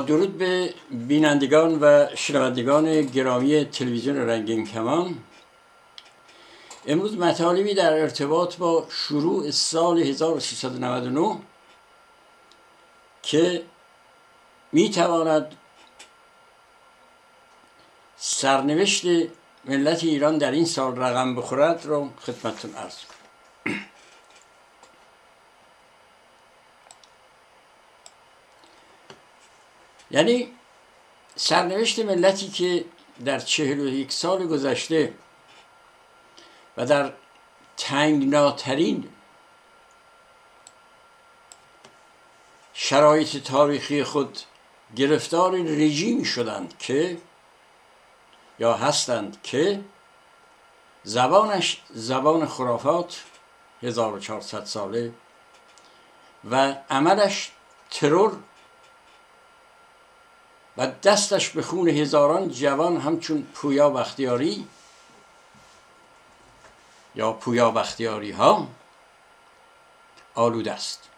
درود 0.00 0.38
به 0.38 0.74
بینندگان 0.90 1.78
و 1.80 2.06
شنوندگان 2.14 3.02
گرامی 3.02 3.64
تلویزیون 3.64 4.16
رنگین 4.16 4.66
کمان. 4.66 5.18
امروز 6.86 7.16
مطالبی 7.16 7.74
در 7.74 7.92
ارتباط 7.92 8.56
با 8.56 8.86
شروع 8.90 9.50
سال 9.50 9.98
1399 9.98 11.36
که 13.22 13.62
می 14.72 14.90
تواند 14.90 15.56
سرنوشت 18.16 19.04
ملت 19.64 20.04
ایران 20.04 20.38
در 20.38 20.50
این 20.50 20.64
سال 20.64 20.96
رقم 20.96 21.34
بخورد 21.34 21.86
رو 21.86 22.10
خدمتتون 22.20 22.74
ارز 22.74 22.96
کنم. 22.96 23.80
یعنی 30.10 30.52
سرنوشت 31.36 31.98
ملتی 31.98 32.48
که 32.48 32.84
در 33.24 33.38
چهل 33.38 33.80
و 33.80 33.88
یک 33.88 34.12
سال 34.12 34.46
گذشته 34.46 35.14
و 36.76 36.86
در 36.86 37.12
تنگناترین 37.76 39.08
شرایط 42.74 43.36
تاریخی 43.36 44.04
خود 44.04 44.38
گرفتار 44.96 45.52
رژیمی 45.52 46.24
شدند 46.24 46.78
که 46.78 47.18
یا 48.58 48.74
هستند 48.74 49.42
که 49.42 49.80
زبانش 51.02 51.82
زبان 51.90 52.46
خرافات 52.46 53.24
1400 53.82 54.64
ساله 54.64 55.12
و 56.50 56.74
عملش 56.90 57.50
ترور 57.90 58.38
و 60.80 60.86
دستش 60.86 61.50
به 61.50 61.62
خون 61.62 61.88
هزاران 61.88 62.48
جوان 62.48 62.96
همچون 62.96 63.42
پویا 63.42 63.90
بختیاری 63.90 64.68
یا 67.14 67.32
پویا 67.32 67.70
بختیاری 67.70 68.30
ها 68.30 68.68
آلود 70.34 70.68
است. 70.68 71.08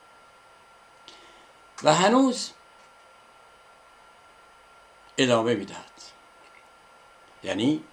و 1.83 1.95
هنوز 1.95 2.51
ادامه 5.19 5.55
می‌دهد. 5.55 5.93
یعنی 7.43 7.85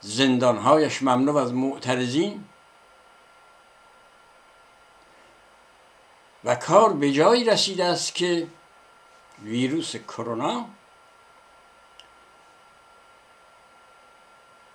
زندانهایش 0.00 1.02
ممنوع 1.02 1.42
از 1.42 1.52
معترضین 1.52 2.44
و 6.44 6.54
کار 6.54 6.92
به 6.92 7.12
جایی 7.12 7.44
رسیده 7.44 7.84
است 7.84 8.14
که 8.14 8.46
ویروس 9.42 9.96
کرونا 9.96 10.77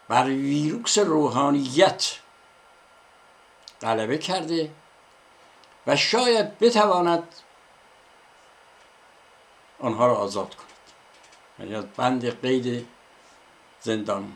بر 0.08 0.26
ویروس 0.26 0.98
روحانیت 0.98 2.12
غلبه 3.82 4.18
کرده 4.18 4.72
و 5.88 5.96
شاید 5.96 6.60
بتواند 6.60 7.36
آنها 9.80 10.08
را 10.08 10.16
آزاد 10.16 10.56
کند. 10.56 10.68
یعنی 11.60 11.76
از 11.76 11.86
بند 11.98 12.42
قید 12.42 12.88
زندان. 13.82 14.36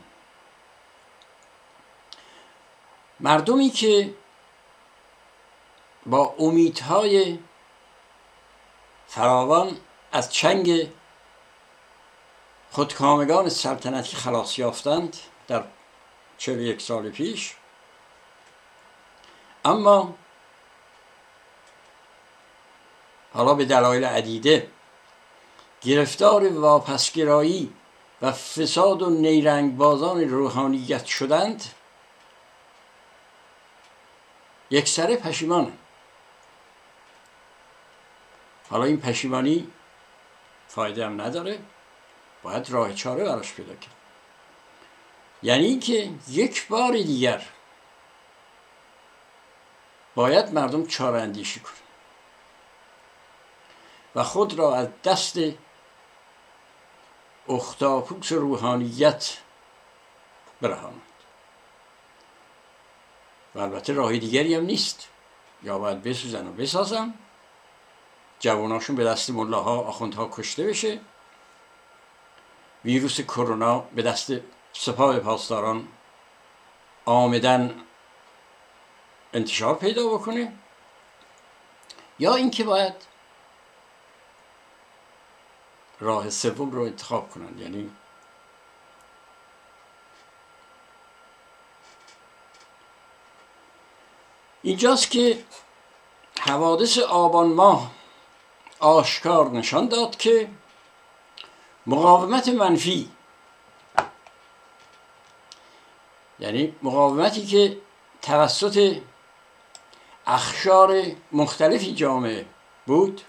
مردمی 3.19 3.69
که 3.69 4.13
با 6.05 6.35
امیدهای 6.39 7.39
فراوان 9.07 9.77
از 10.11 10.33
چنگ 10.33 10.91
خودکامگان 12.71 13.49
سلطنتی 13.49 14.15
خلاص 14.15 14.59
یافتند 14.59 15.17
در 15.47 15.63
چهل 16.37 16.59
یک 16.59 16.81
سال 16.81 17.09
پیش. 17.09 17.55
اما 19.65 20.15
حالا 23.33 23.53
به 23.53 23.65
دلایل 23.65 24.05
عدیده 24.05 24.67
گرفتار 25.81 26.47
واپسگرایی 26.47 27.73
و 28.21 28.31
فساد 28.31 29.01
و 29.01 29.09
نیرنگ 29.09 29.77
بازان 29.77 30.29
روحانیت 30.29 31.05
شدند 31.05 31.63
یک 34.69 34.87
سره 34.87 35.15
پشیمان 35.15 35.77
حالا 38.69 38.83
این 38.83 39.01
پشیمانی 39.01 39.71
فایده 40.67 41.05
هم 41.05 41.21
نداره 41.21 41.59
باید 42.43 42.69
راه 42.69 42.93
چاره 42.93 43.23
براش 43.23 43.53
پیدا 43.53 43.75
کرد. 43.75 43.96
یعنی 45.43 45.65
اینکه 45.65 46.11
یک 46.29 46.67
بار 46.67 46.91
دیگر 46.91 47.43
باید 50.15 50.53
مردم 50.53 50.85
چاره 50.85 51.21
اندیشی 51.21 51.59
کنند. 51.59 51.77
و 54.15 54.23
خود 54.23 54.53
را 54.53 54.75
از 54.75 54.87
دست 55.03 55.39
اختاپوس 57.49 58.31
روحانیت 58.31 59.37
برهانند. 60.61 61.01
و 63.55 63.59
البته 63.59 63.93
راه 63.93 64.17
دیگری 64.17 64.55
هم 64.55 64.63
نیست. 64.63 65.07
یا 65.63 65.79
باید 65.79 66.03
بسوزن 66.03 66.47
و 66.47 66.51
بسازن. 66.51 67.13
جواناشون 68.39 68.95
به 68.95 69.03
دست 69.03 69.29
ملاها 69.29 69.79
آخوندها 69.79 70.29
کشته 70.31 70.63
بشه. 70.67 70.99
ویروس 72.85 73.21
کرونا 73.21 73.79
به 73.79 74.01
دست 74.01 74.31
سپاه 74.79 75.19
پاسداران 75.19 75.87
آمدن 77.05 77.81
انتشار 79.33 79.75
پیدا 79.75 80.07
بکنه؟ 80.07 80.53
یا 82.19 82.35
اینکه 82.35 82.63
باید 82.63 82.93
راه 85.99 86.29
سوم 86.29 86.71
رو 86.71 86.81
انتخاب 86.81 87.29
کنند 87.29 87.59
یعنی 87.59 87.91
اینجاست 94.61 95.11
که 95.11 95.43
حوادث 96.39 96.97
آبان 96.97 97.47
ماه 97.47 97.91
آشکار 98.79 99.49
نشان 99.49 99.87
داد 99.87 100.15
که 100.17 100.49
مقاومت 101.87 102.47
منفی 102.47 103.11
یعنی 106.39 106.75
مقاومتی 106.83 107.45
که 107.45 107.77
توسط 108.21 108.97
اخشار 110.27 111.01
مختلفی 111.31 111.93
جامعه 111.93 112.45
بود 112.85 113.21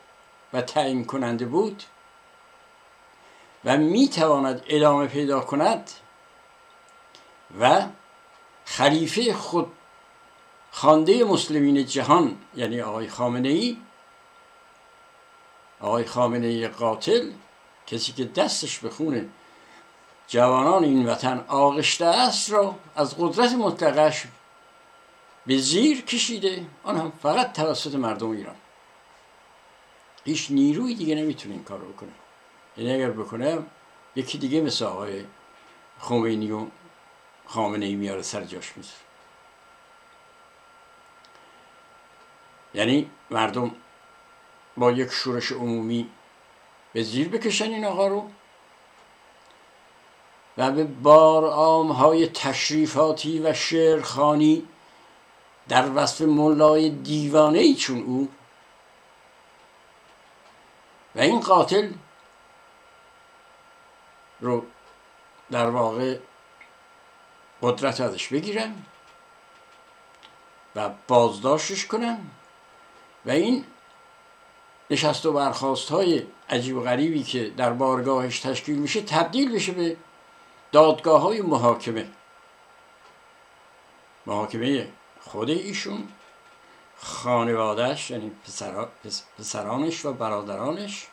و 0.53 0.63
تعیین 0.63 1.05
کننده 1.05 1.45
بود 1.45 1.83
و 3.65 3.77
می 3.77 4.09
تواند 4.09 4.63
ادامه 4.69 5.07
پیدا 5.07 5.41
کند 5.41 5.91
و 7.61 7.87
خلیفه 8.65 9.35
خود 9.35 9.73
خانده 10.71 11.25
مسلمین 11.25 11.87
جهان 11.87 12.39
یعنی 12.57 12.81
آقای 12.81 13.09
خامنه 13.09 13.49
ای 13.49 13.77
آقای 15.81 16.05
خامنه 16.05 16.47
ای 16.47 16.69
قاتل 16.69 17.31
کسی 17.87 18.13
که 18.13 18.25
دستش 18.25 18.79
به 18.79 18.91
خونه 18.91 19.29
جوانان 20.29 20.85
این 20.85 21.07
وطن 21.07 21.45
آغشته 21.49 22.05
است 22.05 22.51
را 22.51 22.79
از 22.97 23.15
قدرت 23.19 23.53
مطلقش 23.53 24.25
به 25.47 25.59
زیر 25.59 26.05
کشیده. 26.05 26.67
آن 26.85 26.97
هم 26.97 27.13
فقط 27.23 27.53
توسط 27.53 27.95
مردم 27.95 28.31
ایران. 28.31 28.57
هیچ 30.25 30.51
نیروی 30.51 30.95
دیگه 30.95 31.15
نمی‌تونه 31.15 31.55
این 31.55 31.65
کار 31.65 31.79
رو 31.79 31.93
بکنه. 31.93 32.11
یعنی 32.77 32.95
اگر 32.95 33.11
بکنه 33.11 33.59
یکی 34.17 34.39
دیگه 34.39 34.61
مثل 34.61 34.85
آقای 34.85 35.25
خمینی 35.99 36.53
و 36.53 36.67
خامنه 37.47 37.87
ای 37.87 37.95
میاره 37.95 38.23
سر 38.23 38.45
جاش 38.45 38.73
می‌ذاره. 38.77 38.97
یعنی 42.75 43.11
مردم 43.31 43.75
با 44.77 44.93
یک 44.93 45.11
شورش 45.11 45.53
عمومی 45.53 46.11
به 46.93 47.03
زیر 47.03 47.29
بکشن 47.29 47.65
این 47.65 47.85
آقا 47.85 48.09
رو. 48.09 48.31
و 50.59 50.71
به 50.71 50.85
بار 50.85 51.53
های 51.93 52.29
تشریفاتی 52.29 53.39
و 53.39 53.55
شعرخانی 53.55 54.69
در 55.69 55.91
وصف 55.95 56.21
ملای 56.21 56.91
دیوانه 56.91 57.59
ای 57.59 57.75
چون 57.75 58.03
او. 58.03 58.29
و 61.17 61.21
این 61.21 61.41
قاتل 61.41 61.91
رو 64.41 64.65
در 65.51 65.71
واقع 65.71 66.19
قدرت 67.63 68.01
ازش 68.01 68.29
بگیرن 68.29 68.75
و 70.77 70.91
بازداشتش 71.09 71.87
کنن. 71.87 72.19
و 73.27 73.31
این 73.31 73.65
نشست 74.91 75.27
و 75.27 75.33
برخواست 75.33 75.89
های 75.89 76.23
عجیب 76.51 76.77
و 76.77 76.81
غریبی 76.81 77.23
که 77.23 77.51
در 77.51 77.73
بارگاهش 77.73 78.41
تشکیل 78.41 78.79
میشه 78.79 79.01
تبدیل 79.01 79.55
بشه 79.55 79.73
به 79.73 79.97
دادگاه 80.73 81.21
های 81.23 81.41
محاکمه. 81.43 82.09
محاکمه 84.27 84.89
خود 85.21 85.51
ایشون 85.51 86.09
خانوادهش 86.99 88.11
یعنی 88.11 88.33
پسرانش 89.39 90.05
و 90.05 90.13
برادرانش 90.13 91.07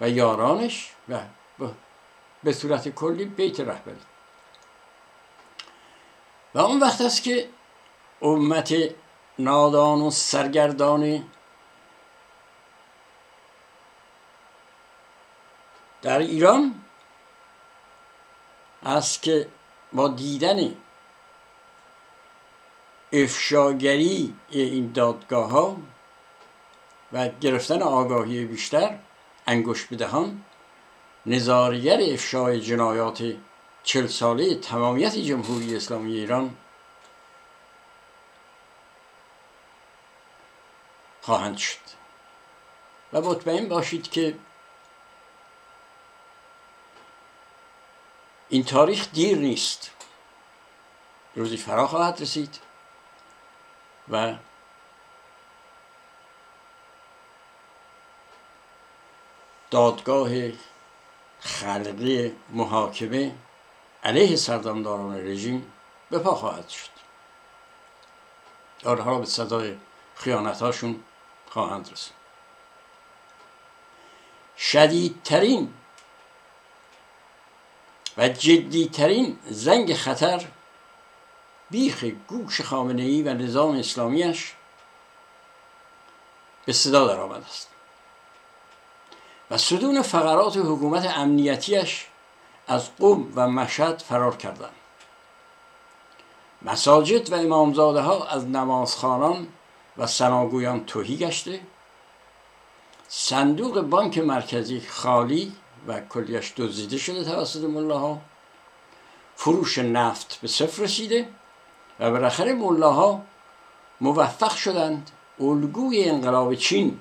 و 0.00 0.08
یارانش 0.08 0.92
و 1.08 1.20
به 2.42 2.52
صورت 2.52 2.88
کلی 2.88 3.24
بیت 3.24 3.60
رهبری. 3.60 3.96
و 6.54 6.58
اون 6.58 6.80
وقت 6.80 7.00
است 7.00 7.22
که 7.22 7.48
امت 8.22 8.74
نادان 9.38 10.00
و 10.00 10.10
سرگردان 10.10 11.24
در 16.02 16.18
ایران 16.18 16.81
است 18.84 19.22
که 19.22 19.48
با 19.92 20.08
دیدن 20.08 20.74
افشاگری 23.12 24.34
این 24.50 24.92
دادگاه 24.92 25.50
ها 25.50 25.76
و 27.12 27.28
گرفتن 27.28 27.82
آگاهی 27.82 28.44
بیشتر 28.44 28.98
انگشت 29.46 29.94
بدهان 29.94 30.44
نظارگر 31.26 32.00
افشای 32.12 32.60
جنایات 32.60 33.34
چل 33.84 34.06
ساله 34.06 34.54
تمامیت 34.54 35.16
جمهوری 35.16 35.76
اسلامی 35.76 36.16
ایران 36.18 36.56
خواهند 41.22 41.56
شد. 41.56 41.78
و 43.12 43.20
مطمئن 43.20 43.68
باشید 43.68 44.10
که 44.10 44.34
این 48.52 48.64
تاریخ 48.64 49.08
دیر 49.12 49.38
نیست. 49.38 49.90
روزی 51.34 51.56
فرا 51.56 51.86
خواهد 51.86 52.20
رسید 52.20 52.58
و 54.08 54.34
دادگاه 59.70 60.30
خلقی 61.40 62.32
محاکمه 62.50 63.34
علیه 64.04 64.36
سردمداران 64.36 65.16
رژیم 65.16 65.72
به 66.10 66.18
پا 66.18 66.34
خواهد 66.34 66.68
شد. 66.68 66.90
آنها 68.84 69.18
به 69.18 69.26
صدای 69.26 69.76
خیانتهاشون 70.14 71.04
خواهند 71.50 71.92
رسید. 71.92 72.14
شدیدترین 74.56 75.74
و 78.16 78.28
جدیترین 78.28 79.38
زنگ 79.50 79.94
خطر 79.94 80.44
بیخ 81.70 82.04
گوش 82.28 82.60
خامنه 82.60 83.02
ای 83.02 83.22
و 83.22 83.34
نظام 83.34 83.76
اسلامیش 83.76 84.52
به 86.64 86.72
صدا 86.72 87.06
در 87.06 87.20
آمده 87.20 87.46
است. 87.46 87.68
و 89.50 89.58
صدون 89.58 90.02
فقرات 90.02 90.56
حکومت 90.56 91.16
امنیتیش 91.16 92.06
از 92.66 92.96
قوم 92.96 93.32
و 93.36 93.48
مشهد 93.48 93.98
فرار 94.08 94.36
کردند. 94.36 94.72
مساجد 96.62 97.32
و 97.32 97.34
امامزاده 97.34 98.00
ها 98.00 98.26
از 98.26 98.46
نمازخانان 98.46 99.48
و 99.96 100.06
سناگویان 100.06 100.84
توهی 100.86 101.16
گشته. 101.16 101.60
صندوق 103.08 103.80
بانک 103.80 104.18
مرکزی 104.18 104.80
خالی 104.80 105.52
و 105.86 106.00
کلیش 106.00 106.52
دزدیده 106.56 106.98
شده 106.98 107.24
توسط 107.24 107.64
ملاها. 107.64 108.20
فروش 109.36 109.78
نفت 109.78 110.38
به 110.42 110.48
صفر 110.48 110.82
رسیده 110.82 111.28
و 112.00 112.10
بالاخره 112.10 112.52
ملاها 112.52 113.22
موفق 114.00 114.54
شدند 114.54 115.10
الگوی 115.40 116.04
انقلاب 116.04 116.54
چین 116.54 117.00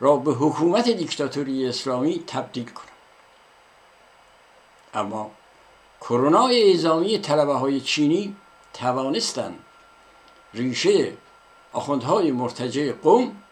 را 0.00 0.16
به 0.16 0.32
حکومت 0.32 0.88
دیکتاتوری 0.88 1.68
اسلامی 1.68 2.24
تبدیل 2.26 2.64
کنند. 2.64 2.88
اما 4.94 5.30
کرونا 6.00 6.46
اعزامی 6.46 7.18
طلبه 7.18 7.54
های 7.54 7.80
چینی 7.80 8.36
توانستند 8.74 9.58
ریشه 10.54 11.12
آخوندهای 11.72 12.30
مرتجع 12.30 12.92
قوم 12.92 13.42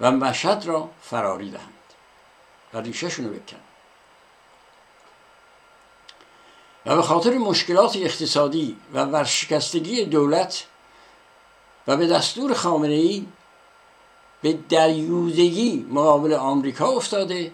و 0.00 0.10
مشهد 0.10 0.66
را 0.66 0.88
فراری 1.02 1.50
دهند. 1.50 1.79
و 2.74 2.78
ریشهشون 2.78 3.24
رو 3.24 3.30
بکنن. 3.30 3.60
و 6.86 6.96
به 6.96 7.02
خاطر 7.02 7.38
مشکلات 7.38 7.96
اقتصادی 7.96 8.76
و 8.92 9.04
ورشکستگی 9.04 10.04
دولت 10.04 10.66
و 11.86 11.96
به 11.96 12.06
دستور 12.06 12.54
خامنه 12.54 12.94
ای 12.94 13.26
به 14.42 14.52
دریوزگی 14.52 15.86
مقابل 15.90 16.34
آمریکا 16.34 16.88
افتاده 16.88 17.52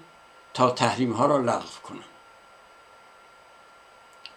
تا 0.54 0.70
تحریم 0.70 1.12
ها 1.12 1.26
را 1.26 1.38
لغو 1.38 1.80
کنند 1.88 2.04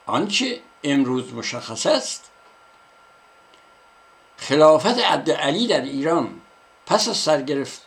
آنچه 0.06 0.62
امروز 0.84 1.34
مشخص 1.34 1.86
است 1.86 2.32
خلافت 4.38 5.00
عبد 5.00 5.32
علی 5.32 5.68
در 5.68 5.82
ایران 5.82 6.42
پس 6.86 7.10
از 7.10 7.18
سرگرفت 7.18 7.82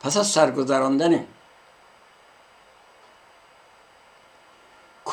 پس 0.00 0.16
از 0.16 0.30
سرگذراندن 0.30 1.26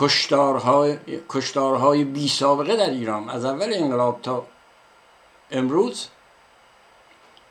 کشتارهای, 0.01 0.99
کشتارهای 1.29 2.03
بی 2.03 2.27
سابقه 2.27 2.75
در 2.75 2.89
ایران. 2.89 3.29
از 3.29 3.45
اول 3.45 3.73
انقلاب 3.73 4.21
تا 4.21 4.47
امروز 5.51 6.07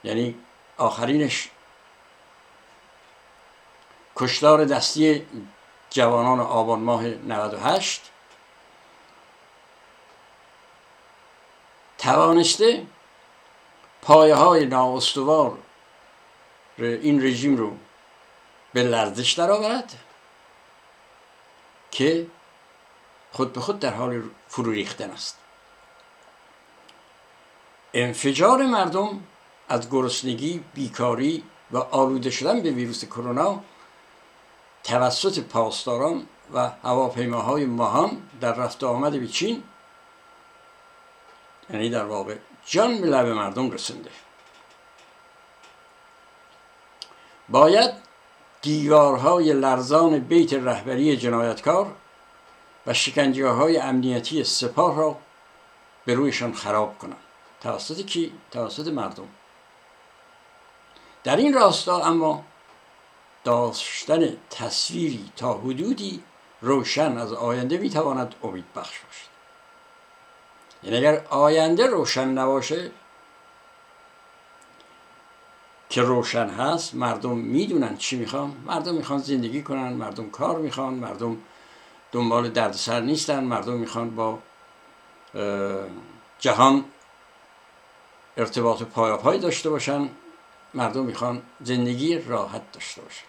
یعنی 0.05 0.35
آخرینش. 0.77 1.51
کشتار 4.17 4.65
دستی 4.65 5.27
جوانان 5.91 6.41
آبان 6.41 6.81
ماه 6.81 7.05
98 7.05 8.03
توانسته 11.99 12.87
پایه 14.03 14.35
های 14.35 14.67
نااستوار 14.67 15.59
این 16.79 17.23
رژیم 17.23 17.57
رو 17.57 17.77
به 18.73 18.83
لرزش 18.83 19.33
درآورد 19.33 19.99
که 21.91 22.27
خود 23.33 23.53
به 23.53 23.61
خود 23.61 23.79
در 23.79 23.95
حال 23.95 24.23
فرو 24.49 24.71
ریختن 24.71 25.11
است. 25.11 25.39
انفجار 27.95 28.67
مردم 28.67 29.21
از 29.69 29.91
گرسنگی 29.91 30.65
بیکاری 30.75 31.45
و 31.71 31.79
آلوده 31.79 32.31
شدن 32.31 32.61
به 32.61 32.71
ویروس 32.71 33.05
کرونا 33.05 33.61
توسط 34.85 35.41
پاسداران 35.41 36.27
و 36.55 36.71
هواپیماهای 36.83 37.65
ماهان 37.65 38.23
در 38.41 38.53
رفت 38.53 38.85
آمد 38.85 39.21
به 39.21 39.29
چین 39.29 39.63
یعنی 41.71 41.91
در 41.91 42.05
واقع 42.05 42.37
جان 42.67 43.01
به 43.01 43.07
لب 43.07 43.27
مردم 43.27 43.71
رسنده 43.71 44.11
باید 47.49 47.91
دیوارهای 48.63 49.53
لرزان 49.53 50.19
بیت 50.19 50.53
رهبری 50.55 51.17
جنایتکار 51.17 51.97
و 52.87 52.95
شکنجه 52.95 53.49
های 53.49 53.79
امنیتی 53.79 54.45
سپاه 54.45 54.97
را 54.97 55.17
به 56.05 56.15
رویشان 56.15 56.55
خراب 56.55 56.99
کنند. 56.99 57.17
توسط 57.61 58.07
کی؟ 58.07 58.33
توسط 58.51 58.87
مردم. 58.87 59.29
در 61.25 61.37
این 61.37 61.55
راستا 61.55 62.05
اما 62.05 62.45
داشتن 63.45 64.37
تصویری 64.51 65.33
تا 65.37 65.55
حدودی 65.55 66.23
روشن 66.61 67.19
از 67.19 67.33
آینده 67.33 67.79
می‌تواند 67.79 68.35
امید 68.43 68.65
بخش 68.77 68.99
باشد. 68.99 69.31
یعنی 70.83 70.97
اگر 70.97 71.25
آینده 71.31 71.87
روشن 71.87 72.29
نباشه 72.29 72.91
که 75.91 76.03
روشن 76.03 76.49
هست 76.49 76.95
مردم 76.95 77.37
می‌دونن 77.37 77.97
چی 77.97 78.17
می‌خوان. 78.17 78.57
مردم 78.67 78.95
می‌خوان 78.95 79.19
زندگی 79.19 79.63
کنن 79.63 79.93
مردم 79.93 80.31
کار 80.31 80.59
می‌خوان 80.59 80.95
مردم 80.95 81.37
دنبال 82.13 82.49
دردسر 82.49 83.01
نیستن. 83.01 83.45
مردم 83.45 83.73
می‌خوان 83.73 84.15
با 84.15 84.39
جهان 86.39 86.85
ارتباط 88.37 88.83
پای 88.83 89.39
داشته 89.39 89.71
باشن. 89.71 90.09
مردم 90.75 91.05
می‌خوان 91.05 91.43
زندگی 91.61 92.19
راحت 92.19 92.73
داشته 92.73 93.03
باشن. 93.03 93.25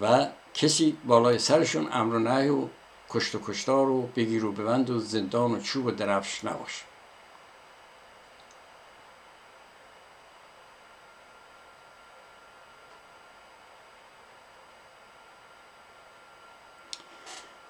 و 0.00 0.26
کسی 0.54 0.96
بالای 1.04 1.38
سرشون 1.38 1.88
امر 1.92 2.14
و 2.14 2.18
نهی 2.18 2.48
و 2.48 2.68
کشت 3.10 3.34
و 3.34 3.40
کشتار 3.46 3.88
و 3.88 4.02
بگیر 4.02 4.44
و 4.44 4.52
ببند 4.52 4.90
و 4.90 4.98
زندان 4.98 5.52
و 5.52 5.60
چوب 5.60 5.86
و 5.86 5.90
درفش 5.90 6.44
نباشه. 6.44 6.87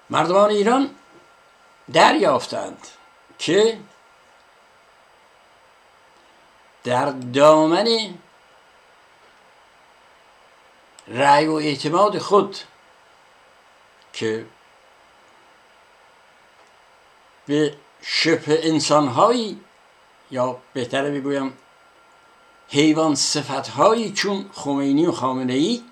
مردمان 0.09 0.49
ایران 0.49 0.95
دریافتند 1.93 2.87
که 3.39 3.79
در 6.83 7.05
دامن 7.11 8.17
رأی 11.07 11.47
و 11.47 11.53
اعتماد 11.53 12.17
خود 12.17 12.57
که 14.13 14.45
به 17.45 17.75
شبه 18.01 18.67
انسانهایی 18.67 19.59
یا 20.31 20.57
بهتره 20.73 21.11
بگویم 21.11 21.57
حیوان 22.69 23.15
صفتهایی 23.15 24.13
چون 24.13 24.49
خمینی 24.53 25.05
و 25.05 25.11
خامنه 25.11 25.53
ای 25.53 25.83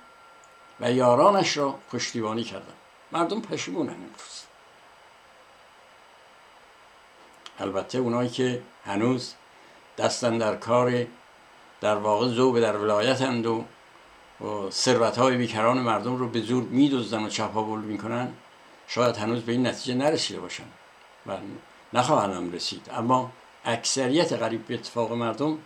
و 0.79 0.91
یارانش 0.91 1.57
را 1.57 1.79
پشتیبانی 1.91 2.43
کردن 2.43 2.76
مردم 3.11 3.41
پشیمونن 3.41 3.93
امروز 3.93 4.43
البته 7.59 7.97
اونایی 7.97 8.29
که 8.29 8.61
هنوز 8.85 9.33
دستن 9.97 10.37
در 10.37 10.55
کار 10.55 11.05
در 11.81 11.95
واقع 11.95 12.27
زوب 12.27 12.59
در 12.59 12.77
ولایتند 12.77 13.45
و 13.45 13.65
ثروت 14.71 15.17
های 15.17 15.37
بیکران 15.37 15.77
مردم 15.77 16.15
رو 16.15 16.29
به 16.29 16.41
زور 16.41 16.63
میدوزدن 16.63 17.23
و 17.23 17.29
چپاول 17.29 17.79
می‌کنن 17.79 18.33
شاید 18.87 19.17
هنوز 19.17 19.43
به 19.43 19.51
این 19.51 19.67
نتیجه 19.67 19.95
نرسیده 19.95 20.39
باشن 20.39 20.63
و 21.27 21.37
نخواهند 21.93 22.55
رسید. 22.55 22.89
اما 22.93 23.31
اکثریت 23.65 24.33
قریب 24.33 24.67
به 24.67 24.73
اتفاق 24.73 25.13
مردم 25.13 25.57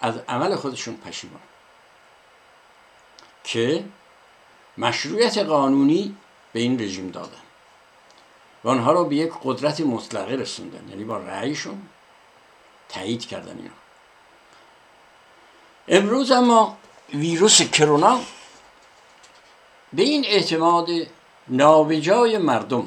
از 0.00 0.18
عمل 0.28 0.54
خودشون 0.54 0.96
پشیمان 0.96 1.40
که 3.44 3.84
مشروعیت 4.78 5.38
قانونی 5.38 6.16
به 6.52 6.60
این 6.60 6.80
رژیم 6.80 7.10
دادن. 7.10 7.42
و 8.64 8.68
آنها 8.68 8.92
را 8.92 9.04
به 9.04 9.16
یک 9.16 9.32
قدرت 9.44 9.80
مطلقه 9.80 10.34
رسوندن 10.34 10.88
یعنی 10.88 11.04
با 11.04 11.16
رأیشون 11.16 11.82
تایید 12.88 13.26
کردن 13.26 13.56
اینا. 13.56 13.70
امروز 15.88 16.30
اما 16.30 16.76
ویروس 17.14 17.62
کرونا 17.62 18.20
به 19.92 20.02
این 20.02 20.24
اعتماد 20.24 20.88
نابجای 21.48 22.38
مردم 22.38 22.86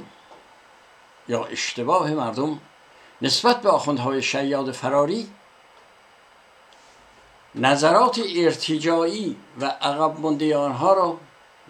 یا 1.27 1.45
اشتباه 1.45 2.12
مردم 2.12 2.60
نسبت 3.22 3.62
به 3.62 3.69
آخوندهای 3.69 4.22
شیاد 4.22 4.72
فراری 4.72 5.29
نظرات 7.55 8.22
ارتجایی 8.36 9.38
و 9.60 9.65
عقب 9.65 10.19
مونده 10.19 10.57
آنها 10.57 10.93
را 10.93 11.17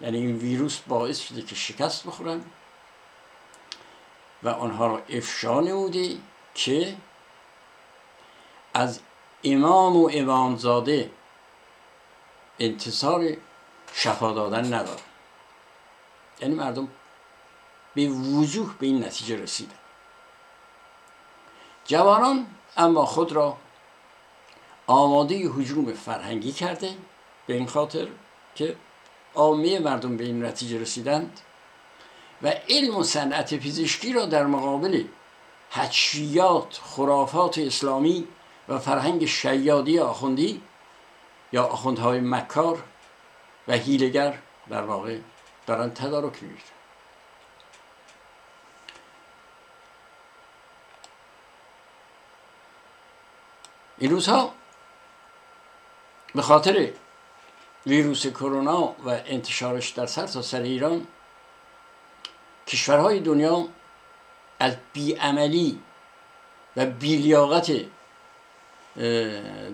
یعنی 0.00 0.18
این 0.18 0.36
ویروس 0.36 0.78
باعث 0.78 1.20
شده 1.20 1.42
که 1.42 1.54
شکست 1.54 2.06
بخورن 2.06 2.44
و 4.42 4.48
آنها 4.48 4.86
را 4.86 5.02
افشا 5.08 5.60
نموده 5.60 6.16
که 6.54 6.96
از 8.74 9.00
امام 9.44 9.96
و 9.96 10.10
امامزاده 10.12 11.10
انتصار 12.58 13.36
شفا 13.92 14.32
دادن 14.32 14.74
ندارن. 14.74 15.02
یعنی 16.40 16.54
مردم 16.54 16.88
به 17.94 18.08
وضوح 18.08 18.74
به 18.78 18.86
این 18.86 19.04
نتیجه 19.04 19.36
رسیدن. 19.36 19.74
جوانان 21.84 22.46
اما 22.76 23.06
خود 23.06 23.32
را 23.32 23.56
آماده 24.86 25.48
حجوم 25.48 25.92
فرهنگی 25.92 26.52
کرده 26.52 26.96
به 27.46 27.54
این 27.54 27.66
خاطر 27.66 28.08
که 28.54 28.76
عامه 29.36 29.78
مردم 29.78 30.16
به 30.16 30.24
این 30.24 30.44
نتیجه 30.44 30.80
رسیدند 30.80 31.40
و 32.42 32.52
علم 32.68 32.96
و 32.96 33.04
صنعت 33.04 33.54
پزشکی 33.54 34.12
را 34.12 34.26
در 34.26 34.46
مقابل 34.46 35.04
حجیات 35.70 36.80
خرافات 36.84 37.58
اسلامی 37.58 38.28
و 38.68 38.78
فرهنگ 38.78 39.26
شیادی 39.26 39.98
آخوندی 39.98 40.62
یا 41.52 41.64
آخوندهای 41.64 42.20
مکار 42.20 42.82
و 43.68 43.72
هیلگر 43.72 44.38
در 44.68 44.82
واقع 44.82 45.18
دارن 45.66 45.90
تدارک 45.90 46.42
می‌گیرن. 46.42 46.60
این 53.98 54.10
روزها 54.10 54.54
به 56.34 56.42
خاطر 56.42 56.92
ویروس 57.86 58.26
کرونا 58.26 58.94
و 59.04 59.08
انتشارش 59.26 59.90
در 59.90 60.06
سر 60.06 60.26
سر 60.26 60.60
ایران 60.60 61.06
کشورهای 62.66 63.20
دنیا 63.20 63.68
از 64.58 64.76
بیعملی 64.92 65.78
و 66.76 66.86
بیلیاقت 66.86 67.72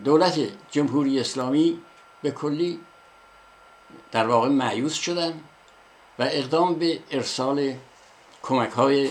دولت 0.05 0.41
جمهوری 0.71 1.21
اسلامی 1.21 1.83
به 2.23 2.31
کلی 2.31 2.81
در 4.13 4.27
واقع 4.27 4.49
معیوس 4.49 4.95
شدن 4.95 5.41
و 6.19 6.23
اقدام 6.23 6.75
به 6.75 6.99
ارسال 7.11 7.75
کمک 8.43 8.71
های 8.71 9.11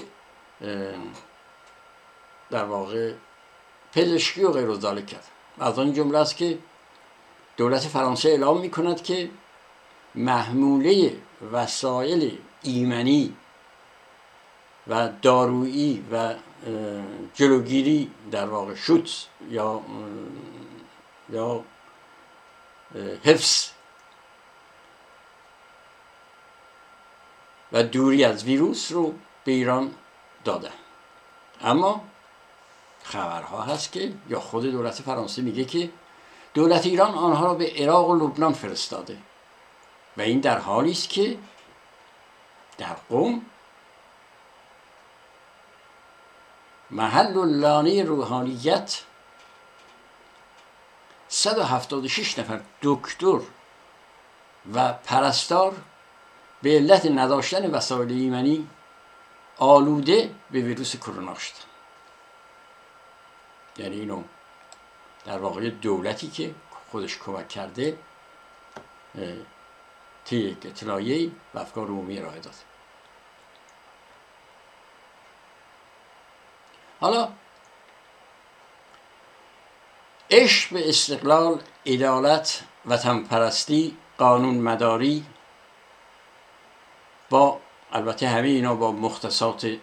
در 2.49 2.63
واقع 2.63 3.13
پزشکی 3.93 4.43
و 4.43 4.51
غیر 4.51 5.01
کرد. 5.01 5.23
از 5.59 5.79
آن 5.79 5.93
جمله 5.93 6.17
است 6.17 6.37
که 6.37 6.57
دولت 7.61 7.81
فرانسه 7.81 8.29
اعلام 8.29 8.61
می 8.61 8.71
کند 8.71 9.03
که 9.03 9.29
محموله 10.15 11.17
وسایل 11.51 12.37
ایمنی 12.63 13.35
و 14.87 15.09
دارویی 15.21 16.05
و 16.11 16.35
جلوگیری 17.33 18.11
در 18.31 18.45
واقع 18.45 18.75
شوت 18.75 19.27
یا 19.49 19.81
یا 21.29 21.63
حفظ 23.23 23.69
و 27.71 27.83
دوری 27.83 28.23
از 28.23 28.43
ویروس 28.43 28.91
رو 28.91 29.13
به 29.45 29.51
ایران 29.51 29.93
داده. 30.45 30.71
اما 31.61 32.03
خبرها 33.03 33.61
هست 33.61 33.91
که 33.91 34.13
یا 34.29 34.39
خود 34.39 34.65
دولت 34.65 35.01
فرانسه 35.01 35.41
میگه 35.41 35.65
که 35.65 35.89
دولت 36.53 36.85
ایران 36.85 37.13
آنها 37.13 37.45
را 37.45 37.53
به 37.53 37.73
عراق 37.77 38.09
و 38.09 38.15
لبنان 38.15 38.53
فرستاده. 38.53 39.17
و 40.17 40.21
این 40.21 40.39
در 40.39 40.57
حالی 40.57 40.91
است 40.91 41.09
که 41.09 41.37
در 42.77 42.95
قوم 43.09 43.41
محل 46.91 47.35
و 47.35 47.45
لانه 47.45 48.03
روحانیت 48.03 49.01
176 51.27 52.39
نفر 52.39 52.61
دکتر 52.81 53.39
و 54.73 54.93
پرستار 54.93 55.75
به 56.61 56.69
علت 56.69 57.05
نداشتن 57.05 57.71
وسایل 57.71 58.11
ایمنی 58.11 58.67
آلوده 59.57 60.35
به 60.51 60.61
ویروس 60.61 60.95
کرونا 60.95 61.35
شدن 61.35 61.59
یعنی 63.77 63.99
اینو 63.99 64.23
در 65.25 65.37
واقع 65.37 65.69
دولتی 65.69 66.27
که 66.27 66.55
خودش 66.91 67.17
کمک 67.17 67.49
کرده 67.49 67.97
طی 70.25 70.37
یک 70.37 70.65
اطلاعیه 70.65 71.31
و 71.53 71.59
افکار 71.59 71.87
عمومی 71.87 72.19
ارائه 72.19 72.39
داده 72.39 72.57
حالا 76.99 77.29
عشق 80.31 80.73
به 80.73 80.89
استقلال 80.89 81.61
عدالت 81.85 82.63
وطن 82.85 83.23
پرستی 83.23 83.97
قانون 84.17 84.57
مداری 84.57 85.25
با 87.29 87.59
البته 87.91 88.27
همه 88.27 88.47
اینا 88.47 88.75
با 88.75 88.91
مختصات 88.91 89.77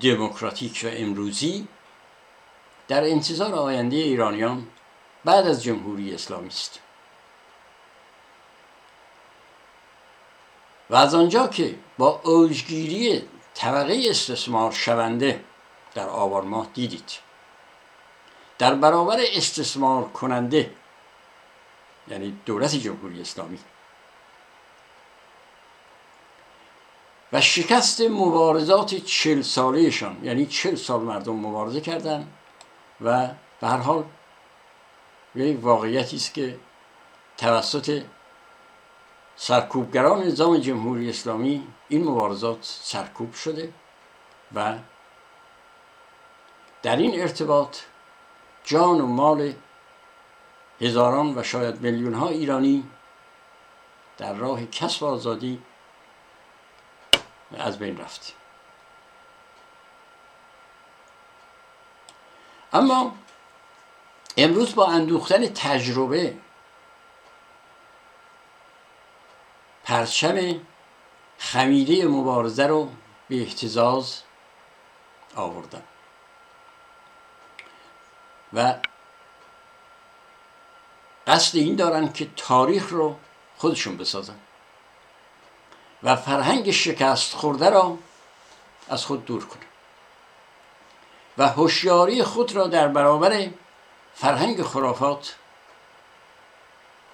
دموکراتیک 0.00 0.80
و 0.84 0.88
امروزی 0.92 1.68
در 2.90 3.04
انتظار 3.04 3.54
آینده 3.54 3.96
ایرانیان 3.96 4.66
بعد 5.24 5.46
از 5.46 5.62
جمهوری 5.62 6.14
اسلامی 6.14 6.48
است 6.48 6.78
و 10.90 10.94
از 10.94 11.14
آنجا 11.14 11.46
که 11.46 11.74
با 11.98 12.20
اوجگیری 12.24 13.28
طبقه 13.54 14.02
استثمار 14.08 14.72
شونده 14.72 15.44
در 15.94 16.08
آبان 16.08 16.46
ماه 16.46 16.66
دیدید. 16.74 17.10
در 18.58 18.74
برابر 18.74 19.16
استثمار 19.32 20.04
کننده 20.04 20.70
یعنی 22.08 22.38
دولت 22.46 22.74
جمهوری 22.74 23.20
اسلامی. 23.20 23.58
و 27.32 27.40
شکست 27.40 28.00
مبارزات 28.00 28.94
چل 28.94 29.42
سالهشان 29.42 30.24
یعنی 30.24 30.46
چل 30.46 30.74
سال 30.74 31.00
مردم 31.00 31.34
مبارزه 31.34 31.80
کردند. 31.80 32.36
و 33.02 33.28
به 33.60 33.66
هر 33.68 33.76
حال 33.76 34.04
یک 35.34 35.64
واقعیتی 35.64 36.16
است 36.16 36.34
که 36.34 36.58
توسط 37.36 38.02
سرکوبگران 39.36 40.22
نظام 40.22 40.56
جمهوری 40.56 41.10
اسلامی 41.10 41.66
این 41.88 42.04
مبارزات 42.04 42.58
سرکوب 42.62 43.34
شده 43.34 43.72
و 44.54 44.78
در 46.82 46.96
این 46.96 47.20
ارتباط 47.20 47.78
جان 48.64 49.00
و 49.00 49.06
مال 49.06 49.52
هزاران 50.80 51.38
و 51.38 51.42
شاید 51.42 51.80
میلیون 51.80 52.14
ها 52.14 52.28
ایرانی 52.28 52.90
در 54.18 54.32
راه 54.34 54.66
کسب 54.66 55.04
آزادی 55.04 55.62
از 57.58 57.78
بین 57.78 57.98
رفت. 57.98 58.39
اما 62.72 63.14
امروز 64.36 64.74
با 64.74 64.86
اندوختن 64.86 65.46
تجربه 65.46 66.36
پرچم 69.84 70.60
خمیده 71.38 72.06
مبارزه 72.06 72.66
رو 72.66 72.90
به 73.28 73.42
احتزاز 73.42 74.22
آوردن 75.36 75.82
و 78.52 78.74
قصد 81.26 81.56
این 81.56 81.76
دارن 81.76 82.12
که 82.12 82.28
تاریخ 82.36 82.88
رو 82.88 83.16
خودشون 83.56 83.96
بسازن 83.96 84.38
و 86.02 86.16
فرهنگ 86.16 86.70
شکست 86.70 87.34
خورده 87.34 87.70
را 87.70 87.98
از 88.88 89.04
خود 89.04 89.24
دور 89.24 89.46
کنن. 89.46 89.69
و 91.38 91.48
هوشیاری 91.48 92.24
خود 92.24 92.56
را 92.56 92.66
در 92.66 92.88
برابر 92.88 93.48
فرهنگ 94.14 94.62
خرافات 94.62 95.36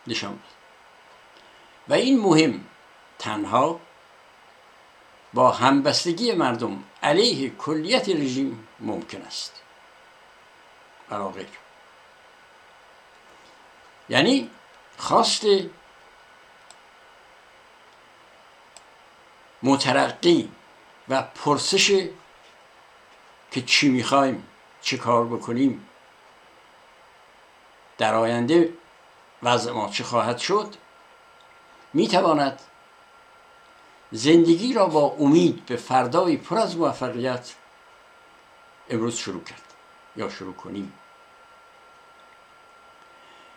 نشان 0.07 0.31
داد. 0.31 0.41
و 1.89 1.93
این 1.95 2.21
مهم 2.21 2.65
تنها 3.19 3.81
با 5.35 5.51
همبستگی 5.51 6.33
مردم 6.33 6.85
علیه 7.03 7.51
کلیت 7.51 8.09
رژیم 8.09 8.69
ممکن 8.81 9.23
است. 9.23 9.63
غیر 11.11 11.47
یعنی 14.09 14.51
خواست 14.99 15.47
مترقی 19.63 20.51
و 21.09 21.23
پرسش 21.23 22.09
که 23.57 23.63
چی 23.63 23.89
می‌خوایم 23.89 24.47
چه 24.83 24.97
کار 24.97 25.27
بکنیم. 25.27 25.89
در 27.99 28.15
آینده 28.15 28.73
وضع 29.43 29.73
ما 29.73 29.89
چه 29.89 30.05
خواهد 30.05 30.39
شد؟ 30.39 30.75
می‌تواند 31.93 32.61
زندگی 34.13 34.73
را 34.73 34.87
با 34.87 35.17
امید 35.19 35.67
به 35.67 35.77
فردایی 35.77 36.37
پر 36.37 36.59
از 36.59 36.77
موفقیت 36.77 37.55
امروز 38.91 39.17
شروع 39.17 39.45
کرد 39.45 39.63
یا 40.17 40.29
شروع 40.31 40.55
کنیم. 40.55 40.93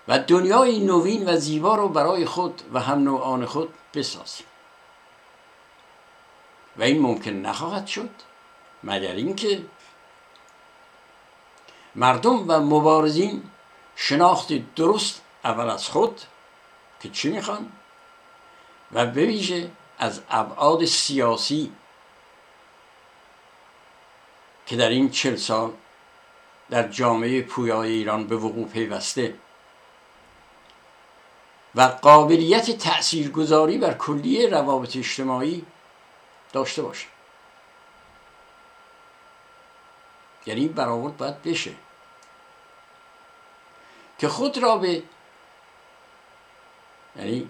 و 0.08 0.20
دنیای 0.20 0.80
نوین 0.80 1.30
و 1.30 1.38
زیبا 1.38 1.76
رو 1.76 1.90
برای 1.90 2.26
خود 2.26 2.62
و 2.74 2.80
هم 2.80 3.00
نوعان 3.00 3.46
خود 3.46 3.74
بسازیم. 3.94 4.48
و 6.78 6.84
این 6.84 7.02
ممکن 7.02 7.32
نخواهد 7.32 7.88
شد 7.88 8.10
مگر 8.84 9.12
اینکه 9.12 9.62
مردم 12.00 12.46
و 12.48 12.60
مبارزین 12.60 13.44
شناخت 13.96 14.76
درست 14.76 15.22
اول 15.44 15.70
از 15.70 15.88
خود 15.88 16.22
که 17.02 17.10
چی 17.10 17.30
می‌خوان 17.30 17.72
و 18.92 19.06
به 19.06 19.70
از 20.00 20.22
ابعاد 20.30 20.86
سیاسی 20.86 21.72
که 24.66 24.76
در 24.76 24.90
این 24.90 25.10
چل 25.10 25.36
سال 25.36 25.72
در 26.70 26.88
جامعه 26.88 27.42
پویای 27.42 27.92
ایران 27.92 28.28
به 28.28 28.36
وقوع 28.36 28.68
پیوسته 28.68 29.34
و 31.76 31.82
قابلیت 31.82 32.78
تاثیرگذاری 32.78 33.78
بر 33.78 33.94
کلیه 33.94 34.50
روابط 34.50 34.98
اجتماعی 34.98 35.66
داشته 36.54 36.82
باشه. 36.82 37.08
یعنی 40.46 40.62
این 40.62 40.72
برآورد 40.74 41.18
باید 41.18 41.44
بشه. 41.44 41.72
که 44.20 44.28
خود 44.28 44.58
را 44.58 44.78
به 44.78 45.04
یعنی 47.16 47.50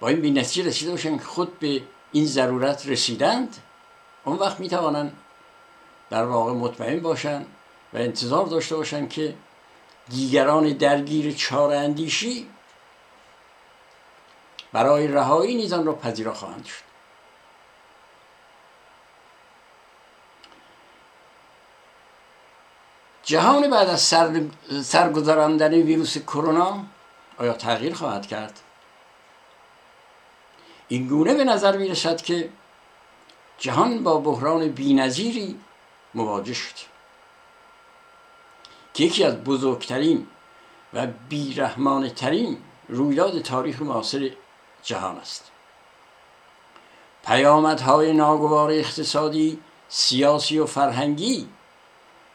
با 0.00 0.08
این 0.08 0.20
بی 0.20 0.30
نتیجه 0.30 0.68
رسیده 0.68 0.90
باشن 0.90 1.18
که 1.18 1.24
خود 1.24 1.58
به 1.58 1.82
این 2.12 2.26
ضرورت 2.26 2.86
رسیدند 2.86 3.56
اون 4.24 4.36
وقت 4.36 4.60
می‌توانند 4.60 5.16
در 6.10 6.24
واقع 6.24 6.52
مطمئن 6.52 7.00
باشن 7.00 7.46
و 7.92 7.98
انتظار 7.98 8.46
داشته 8.46 8.76
باشن 8.76 9.08
که 9.08 9.34
دیگران 10.08 10.72
درگیر 10.72 11.34
چار 11.34 11.72
اندیشی 11.72 12.48
برای 14.72 15.08
رهایی 15.08 15.54
نیز 15.54 15.72
آن 15.72 15.86
را 15.86 15.94
پذیرا 15.94 16.34
خواهند 16.34 16.64
شد. 16.64 16.95
جهان 23.26 23.70
بعد 23.70 23.88
از 23.88 24.14
سرگذراندن 24.82 25.74
ویروس 25.74 26.18
کرونا 26.18 26.84
آیا 27.38 27.52
تغییر 27.52 27.94
خواهد 27.94 28.26
کرد؟ 28.26 28.60
این 30.88 31.08
گونه 31.08 31.34
به 31.34 31.44
نظر 31.44 31.76
می 31.76 31.88
رسد 31.88 32.22
که 32.22 32.48
جهان 33.58 34.04
با 34.04 34.18
بحران 34.18 34.68
بینظیری 34.68 35.60
مواجه 36.14 36.54
شد. 36.54 36.74
که 38.94 39.04
یکی 39.04 39.24
از 39.24 39.44
بزرگترین 39.44 40.26
و 40.94 41.06
بیرحمانه 41.28 42.10
ترین 42.10 42.58
رویداد 42.88 43.42
تاریخ 43.42 43.82
معاصر 43.82 44.30
جهان 44.82 45.16
است. 45.16 45.50
پیامدهای 47.24 48.12
ناگوار 48.12 48.70
اقتصادی 48.70 49.60
سیاسی 49.88 50.58
و 50.58 50.66
فرهنگی 50.66 51.48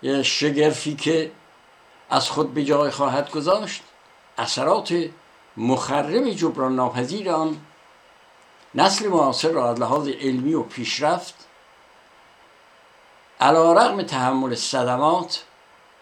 یه 0.01 0.23
شگرفی 0.23 0.95
که 0.95 1.31
از 2.09 2.29
خود 2.29 2.53
به 2.53 2.63
جای 2.63 2.91
خواهد 2.91 3.31
گذاشت 3.31 3.83
اثرات 4.37 5.09
مخرب 5.57 6.29
جبران 6.29 6.75
ناپذیر 6.75 7.31
آن 7.31 7.57
نسل 8.75 9.07
معاصر 9.07 9.51
را 9.51 9.69
از 9.69 9.79
لحاظ 9.79 10.07
علمی 10.07 10.53
و 10.53 10.63
پیشرفت 10.63 11.35
علا 13.39 13.73
رقم 13.73 14.01
تحمل 14.01 14.55
صدمات 14.55 15.43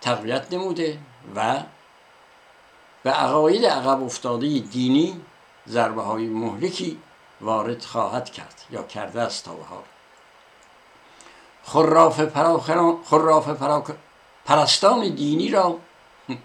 تقویت 0.01 0.53
نموده 0.53 0.99
و 1.35 1.63
به 3.03 3.11
عقاید 3.11 3.65
عقب 3.65 4.03
افتاده 4.03 4.59
دینی 4.59 5.21
ضربه 5.67 6.01
های 6.01 6.27
مهلکی 6.27 6.99
وارد 7.41 7.81
خواهد 7.83 8.29
کرد 8.29 8.65
یا 8.71 8.83
کرده 8.83 9.21
است 9.21 9.45
تا 9.45 9.53
به 9.53 9.63
حال. 9.63 9.83
خراف, 11.73 12.21
خراف 13.09 13.49
پرستان 14.45 15.09
دینی 15.09 15.49
را. 15.49 15.79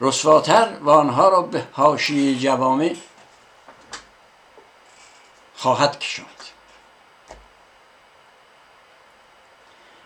رسواتر 0.00 0.78
و 0.80 0.90
آنها 0.90 1.28
را 1.28 1.42
به 1.42 1.64
حاشیه 1.72 2.38
جوامع 2.38 2.96
خواهد 5.56 5.98
کشاند. 5.98 6.28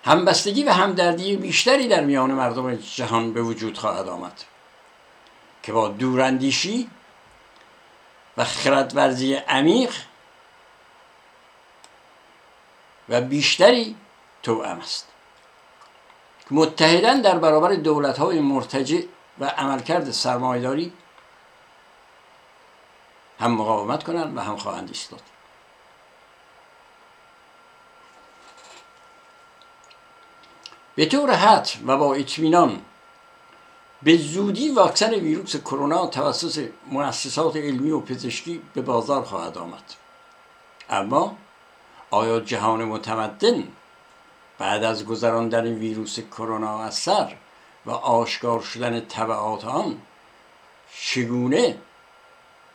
همبستگی 0.04 0.64
و 0.64 0.72
همدردی 0.72 1.36
بیشتری 1.36 1.88
در 1.88 2.00
میان 2.00 2.30
مردم 2.30 2.74
جهان 2.74 3.32
به 3.32 3.42
وجود 3.42 3.78
خواهد 3.78 4.08
آمد 4.08 4.44
که 5.62 5.72
با 5.72 5.88
دوراندیشی 5.88 6.90
و 8.36 8.44
خردورزی 8.44 9.34
عمیق 9.34 9.94
و 13.08 13.20
بیشتری 13.20 13.96
توأم 14.42 14.78
است. 14.78 15.06
متحدا 16.50 17.14
در 17.14 17.38
برابر 17.38 17.74
دولت 17.74 18.18
های 18.18 18.40
مرتجع 18.40 19.02
و 19.38 19.44
عملکرد 19.44 20.10
سرمایداری 20.10 20.92
هم 23.40 23.50
مقاومت 23.50 24.04
کنند 24.04 24.36
و 24.36 24.40
هم 24.40 24.56
خواهند 24.56 24.88
ایستاد. 24.88 25.22
به 30.94 31.06
طور 31.06 31.30
حتم 31.34 31.88
و 31.88 31.96
با 31.96 32.14
اطمینان 32.14 32.82
به 34.02 34.16
زودی 34.16 34.68
واکسن 34.68 35.14
ویروس 35.14 35.56
کرونا 35.56 36.06
توسط 36.06 36.68
مؤسسات 36.86 37.56
علمی 37.56 37.90
و 37.90 38.00
پزشکی 38.00 38.62
به 38.74 38.82
بازار 38.82 39.22
خواهد 39.22 39.58
آمد. 39.58 39.94
اما 40.90 41.36
آیا 42.10 42.40
جهان 42.40 42.84
متمدن 42.84 43.68
بعد 44.58 44.84
از 44.84 45.04
گذراندن 45.04 45.66
ویروس 45.66 46.20
کرونا 46.20 46.82
از 46.82 46.94
سر 46.94 47.36
و 47.86 47.90
آشکار 47.90 48.60
شدن 48.60 49.00
طبعات 49.00 49.64
آن 49.64 50.00
چگونه 51.00 51.78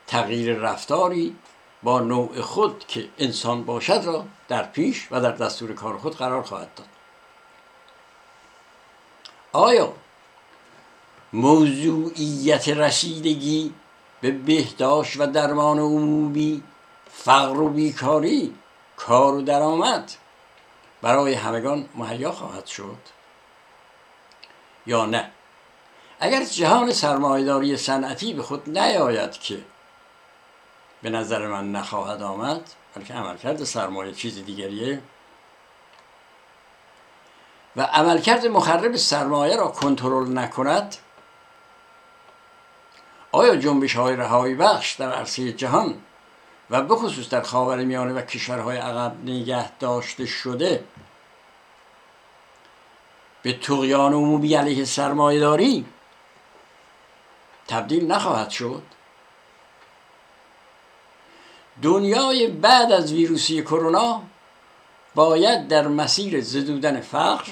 تغییر 0.07 0.55
رفتاری 0.57 1.35
با 1.83 1.99
نوع 1.99 2.41
خود 2.41 2.87
که 2.87 3.09
انسان 3.17 3.63
باشد 3.63 4.01
را 4.05 4.25
در 4.47 4.63
پیش 4.63 5.07
و 5.11 5.21
در 5.21 5.31
دستور 5.31 5.73
کار 5.73 5.97
خود 5.97 6.15
قرار 6.15 6.43
خواهد 6.43 6.69
داد؟ 6.75 6.87
آیا 9.53 9.93
موضوعیت 11.33 12.69
رسیدگی 12.69 13.73
به 14.21 14.31
بهداشت 14.31 15.19
و 15.19 15.27
درمان 15.27 15.79
عمومی 15.79 16.63
فقر 17.11 17.61
و 17.61 17.69
بیکاری 17.69 18.55
کار 19.07 19.33
و 19.33 19.41
درآمد 19.41 20.11
برای 21.01 21.33
همگان 21.33 21.89
مهیا 21.95 22.31
خواهد 22.31 22.65
شد؟ 22.65 22.97
یا 24.85 25.05
نه؟ 25.05 25.31
اگر 26.19 26.43
جهان 26.43 26.93
سرمایهداری 26.93 27.77
صنعتی 27.77 28.33
به 28.33 28.43
خود 28.43 28.79
نیاید 28.79 29.31
که 29.31 29.65
به 31.01 31.09
نظر 31.09 31.47
من 31.47 31.71
نخواهد 31.71 32.21
آمد 32.21 32.61
بلکه 32.95 33.13
عملکرد 33.13 33.63
سرمایه 33.63 34.13
چیز 34.13 34.45
دیگریه. 34.45 35.01
و 37.75 37.81
عملکرد 37.81 38.45
مخرب 38.45 38.95
سرمایه 38.95 39.55
را 39.55 39.67
کنترل 39.67 40.37
نکند 40.37 40.95
آیا 43.31 43.55
جنبش 43.55 43.95
های 43.95 44.15
رهایی 44.15 44.55
بخش 44.55 44.93
در 44.93 45.11
عرصه 45.11 45.53
جهان 45.53 46.01
و 46.71 46.81
به 46.81 46.95
خصوص 46.95 47.29
در 47.29 47.41
خاور 47.41 47.83
میانه 47.83 48.13
و 48.13 48.21
کشورهای 48.21 48.77
عقب 48.77 49.15
نگه 49.25 49.77
داشته 49.77 50.25
شده 50.25 50.83
به 53.41 53.53
تقیان 53.53 54.13
عمومی 54.13 54.55
علیه 54.55 54.85
سرمایه 54.85 55.39
داری 55.39 55.85
تبدیل 57.67 58.11
نخواهد 58.11 58.49
شد. 58.49 58.83
دنیای 61.81 62.47
بعد 62.47 62.91
از 62.91 63.13
ویروسی 63.13 63.61
کرونا 63.61 64.21
باید 65.15 65.67
در 65.67 65.87
مسیر 65.87 66.41
زدودن 66.41 67.01
فقر 67.01 67.51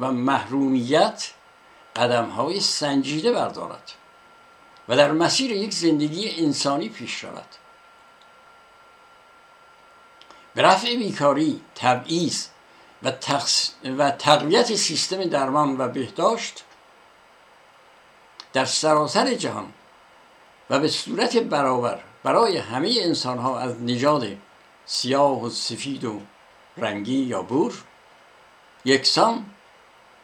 و 0.00 0.12
محرومیت 0.12 1.30
قدم 1.96 2.28
های 2.28 2.60
سنجیده 2.60 3.32
بردارد 3.32 3.92
و 4.88 4.96
در 4.96 5.12
مسیر 5.12 5.50
یک 5.52 5.72
زندگی 5.72 6.44
انسانی 6.44 6.88
پیش 6.88 7.24
رود. 7.24 7.65
به 10.56 10.62
رفع 10.62 10.96
بیکاری 10.96 11.60
تبعیض 11.74 12.46
و, 13.02 13.12
و 13.98 14.10
تقویت 14.10 14.74
سیستم 14.74 15.24
درمان 15.24 15.76
و 15.80 15.88
بهداشت 15.88 16.64
در 18.52 18.64
سراسر 18.64 19.34
جهان 19.34 19.72
و 20.70 20.78
به 20.78 20.88
صورت 20.88 21.36
برابر 21.36 22.00
برای 22.22 22.56
همه 22.56 22.94
انسان 23.00 23.38
ها 23.38 23.58
از 23.58 23.82
نژاد 23.82 24.26
سیاه 24.86 25.42
و 25.42 25.50
سفید 25.50 26.04
و 26.04 26.20
رنگی 26.76 27.18
یا 27.18 27.42
بور 27.42 27.74
یکسان 28.84 29.46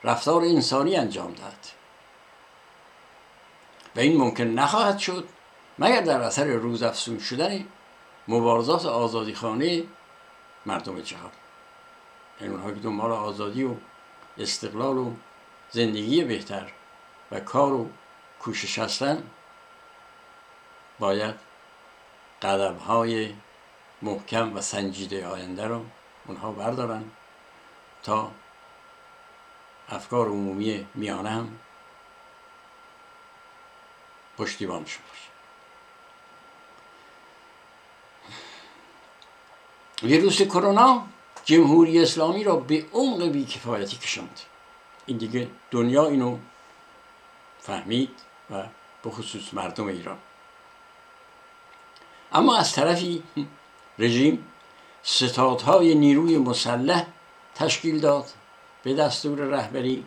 رفتار 0.05 0.43
انسانی 0.43 0.97
انجام 0.97 1.33
دهد. 1.33 1.67
و 3.97 4.01
این 4.01 4.17
ممکن 4.17 4.45
نخواهد 4.45 4.99
شد 4.99 5.29
مگر 5.79 6.01
در 6.01 6.21
اثر 6.21 6.45
روزافزون 6.45 7.19
شدن 7.19 7.65
مبارزات 8.29 8.87
آزادی 8.87 9.35
خانه 9.35 9.85
مردم 10.67 11.01
جهان. 11.01 11.31
یعنی 12.41 12.55
اونها 12.55 12.71
که 12.71 12.81
دنبال 12.81 13.13
آزادی 13.13 13.65
و 13.65 13.75
استقلال 14.39 14.97
و 14.97 15.15
زندگی 15.71 16.25
بهتر 16.25 16.73
و 17.31 17.41
کار 17.41 17.73
و 17.73 17.91
کوشش 18.41 18.79
هستن 18.79 19.31
باید 20.99 21.35
قدم 22.43 22.75
های 22.75 23.35
محکم 24.03 24.57
و 24.57 24.61
سنجیده 24.61 25.27
آینده 25.27 25.67
رو 25.67 25.85
اونها 26.27 26.53
بردارن 26.53 27.05
تا 28.03 28.31
افکار 29.89 30.27
عمومی 30.27 30.87
میانه 30.95 31.31
هم 31.31 31.59
پشتیبانشون 34.39 35.03
باشه. 35.09 35.32
ویروس 40.03 40.43
کرونا 40.43 41.07
جمهوری 41.45 42.03
اسلامی 42.03 42.45
را 42.45 42.57
به 42.57 42.87
عمق 42.93 43.29
بیکفایتی 43.29 43.97
کشاند. 43.97 44.41
این 45.07 45.19
دیگه 45.19 45.49
دنیا 45.71 46.07
اینو 46.07 46.39
فهمید 47.61 48.11
و 48.51 48.63
به 49.03 49.11
خصوص 49.11 49.55
مردم 49.55 49.87
ایران. 49.87 50.19
اما 52.33 52.57
از 52.57 52.73
طرفی 52.73 53.23
رژیم 53.99 54.47
ستادهای 55.03 55.95
نیروی 55.95 56.39
مسلح 56.39 57.07
تشکیل 57.55 58.01
داد 58.01 58.31
به 58.83 58.95
دستور 58.95 59.39
رهبری. 59.39 60.05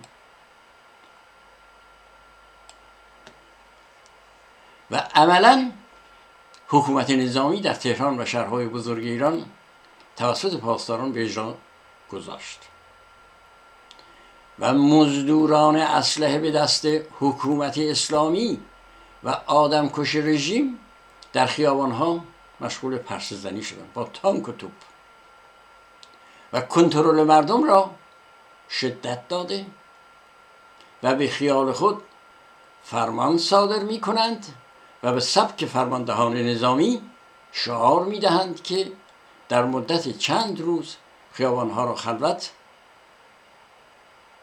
و 4.92 5.04
عملا 5.16 5.72
حکومت 6.68 7.10
نظامی 7.10 7.62
در 7.62 7.74
تهران 7.74 8.22
و 8.22 8.26
شهرهای 8.26 8.68
بزرگ 8.68 9.04
ایران 9.04 9.46
توسط 10.18 10.56
پاسداران 10.56 11.12
به 11.12 11.24
اجرا 11.24 11.58
گذاشت. 12.12 12.60
و 14.60 14.74
مزدوران 14.74 15.76
اسلحه 15.76 16.40
به 16.40 16.52
دست 16.52 16.86
حکومت 17.20 17.78
اسلامی 17.78 18.60
و 19.24 19.30
آدمکش 19.46 20.16
رژیم 20.16 20.80
در 21.34 21.46
خیابانها 21.46 22.24
مشغول 22.62 22.98
پرسه 22.98 23.36
زنی 23.36 23.64
شدن 23.64 23.88
با 23.94 24.04
تانک 24.04 24.50
و 24.50 24.52
توپ. 24.52 24.72
و 26.54 26.62
کنترل 26.62 27.24
مردم 27.24 27.64
را 27.64 27.92
شدت 28.70 29.28
داده 29.28 29.66
و 31.04 31.16
به 31.16 31.28
خیال 31.28 31.72
خود 31.72 32.02
فرمان 32.84 33.38
صادر 33.38 33.80
می 33.80 34.02
کنند 34.02 34.46
و 35.04 35.14
به 35.14 35.20
سبک 35.20 35.66
فرماندهان 35.66 36.38
نظامی 36.38 37.02
شعار 37.52 38.04
می 38.04 38.20
دهند 38.20 38.64
که 38.64 38.92
در 39.50 39.64
مدت 39.66 40.18
چند 40.18 40.62
روز 40.62 40.96
خیابانها 41.34 41.86
را 41.86 41.96
خلوت 41.96 42.52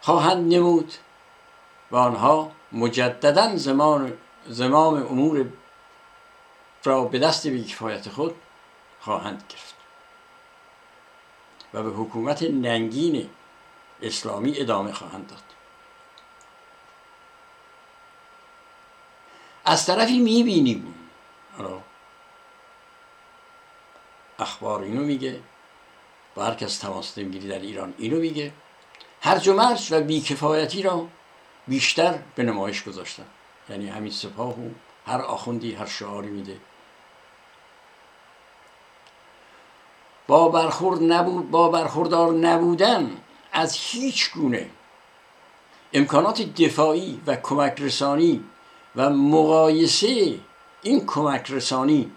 خواهند 0.01 0.55
نمود 0.55 0.95
و 1.91 1.97
آنها 1.97 2.53
مجددا 2.73 3.57
زمان 3.57 4.19
زمام 4.47 4.95
امور 4.95 5.47
را 6.85 7.05
به 7.05 7.19
دست 7.19 7.47
بیکفایت 7.47 8.09
خود 8.09 8.35
خواهند 9.01 9.45
گرفت 9.49 9.75
و 11.75 11.83
به 11.83 11.91
حکومت 11.91 12.43
ننگین 12.43 13.31
اسلامی 14.03 14.59
ادامه 14.61 14.93
خواهند 14.93 15.29
داد. 15.29 15.43
از 19.65 19.87
طرفی 19.87 20.19
می‌بینیم 20.19 20.95
اخبار 24.38 24.83
اینو 24.83 25.03
میگه 25.03 25.40
و 26.37 26.42
هر 26.42 26.55
کس 26.55 26.79
تماس 26.79 27.18
نمی‌گیری 27.18 27.49
در 27.49 27.59
ایران 27.59 27.95
اینو 27.99 28.18
میگه. 28.18 28.53
هرج 29.21 29.49
و 29.49 29.55
مرج 29.55 29.88
و 29.92 30.01
بیکفایتی 30.01 30.83
را 30.83 31.09
بیشتر 31.68 32.18
به 32.35 32.42
نمایش 32.42 32.85
گذاشتن. 32.85 33.27
یعنی 33.71 33.88
همین 33.88 34.12
سپاه 34.12 34.61
و 34.61 34.71
هر 35.07 35.21
آخوندی 35.21 35.75
هر 35.75 35.87
شعاری 35.87 36.29
میده. 36.29 36.57
با 40.27 40.49
برخورد 40.49 41.03
نبود 41.03 41.51
با 41.51 41.68
برخوردار 41.68 42.33
نبودن 42.33 43.11
از 43.53 43.75
هیچ 43.75 44.33
گونه 44.33 44.71
امکانات 45.92 46.42
دفاعی 46.42 47.21
و 47.27 47.37
کمک 47.37 47.81
رسانی 47.81 48.45
و 48.97 49.11
مقایسه 49.11 50.38
این 50.83 51.07
کمک 51.07 51.51
رسانی 51.51 52.12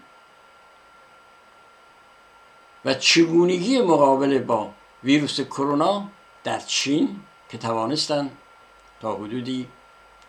و 2.86 2.94
چگونگی 2.94 3.80
مقابله 3.80 4.38
با 4.38 4.70
ویروس 5.04 5.40
کرونا 5.40 6.08
در 6.44 6.58
چین 6.58 7.20
که 7.48 7.58
توانستن 7.58 8.30
تا 9.00 9.14
حدودی 9.14 9.68